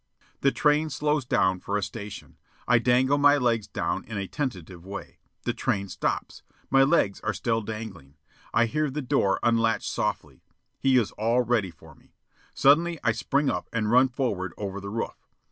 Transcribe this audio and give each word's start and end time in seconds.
The 0.39 0.51
train 0.51 0.89
slows 0.89 1.25
down 1.25 1.59
for 1.59 1.77
a 1.77 1.83
station. 1.83 2.39
I 2.67 2.79
dangle 2.79 3.19
my 3.19 3.37
legs 3.37 3.67
down 3.67 4.03
in 4.05 4.17
a 4.17 4.27
tentative 4.27 4.83
way. 4.83 5.19
The 5.43 5.53
train 5.53 5.89
stops. 5.89 6.41
My 6.71 6.81
legs 6.81 7.19
are 7.19 7.35
still 7.35 7.61
dangling. 7.61 8.15
I 8.51 8.65
hear 8.65 8.89
the 8.89 9.03
door 9.03 9.39
unlatch 9.43 9.87
softly. 9.87 10.41
He 10.79 10.97
is 10.97 11.11
all 11.19 11.41
ready 11.43 11.69
for 11.69 11.93
me. 11.93 12.15
Suddenly 12.55 12.97
I 13.03 13.11
spring 13.11 13.51
up 13.51 13.69
and 13.71 13.91
run 13.91 14.07
forward 14.09 14.53
over 14.57 14.79
the 14.81 14.89
roof. 14.89 15.29